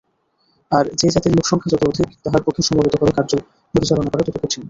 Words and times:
আর 0.71 0.99
যে-জাতির 0.99 1.35
লোকসংখ্যা 1.37 1.71
যত 1.73 1.83
অধিক, 1.83 2.09
তাহার 2.23 2.41
পক্ষে 2.43 2.61
সমবেতভাবে 2.63 3.13
কার্য 3.17 3.31
পরিচালনা 3.73 4.09
করা 4.11 4.23
তত 4.23 4.35
কঠিন। 4.35 4.59